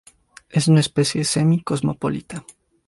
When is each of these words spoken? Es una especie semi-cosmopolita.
Es 0.49 0.67
una 0.67 0.79
especie 0.79 1.23
semi-cosmopolita. 1.23 2.43